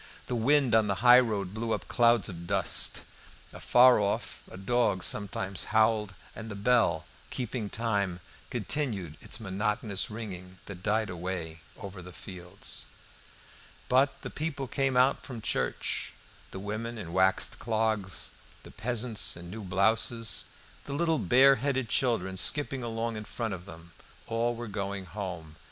The 0.25 0.33
wind 0.33 0.73
on 0.73 0.87
the 0.87 1.03
highroad 1.05 1.53
blew 1.53 1.73
up 1.73 1.87
clouds 1.87 2.27
of 2.27 2.47
dust. 2.47 3.01
Afar 3.53 3.99
off 3.99 4.41
a 4.51 4.57
dog 4.57 5.03
sometimes 5.03 5.65
howled; 5.65 6.15
and 6.35 6.49
the 6.49 6.55
bell, 6.55 7.05
keeping 7.29 7.69
time, 7.69 8.19
continued 8.49 9.15
its 9.21 9.39
monotonous 9.39 10.09
ringing 10.09 10.57
that 10.65 10.81
died 10.81 11.11
away 11.11 11.61
over 11.77 12.01
the 12.01 12.11
fields. 12.11 12.87
But 13.89 14.23
the 14.23 14.31
people 14.31 14.65
came 14.65 14.97
out 14.97 15.21
from 15.23 15.39
church. 15.39 16.13
The 16.49 16.57
women 16.59 16.97
in 16.97 17.13
waxed 17.13 17.59
clogs, 17.59 18.31
the 18.63 18.71
peasants 18.71 19.37
in 19.37 19.51
new 19.51 19.61
blouses, 19.63 20.45
the 20.85 20.93
little 20.93 21.19
bare 21.19 21.57
headed 21.57 21.89
children 21.89 22.37
skipping 22.37 22.81
along 22.81 23.17
in 23.17 23.25
front 23.25 23.53
of 23.53 23.67
them, 23.67 23.91
all 24.25 24.55
were 24.55 24.67
going 24.67 25.05
home. 25.05 25.57